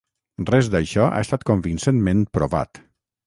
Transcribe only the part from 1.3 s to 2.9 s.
convincentment provat.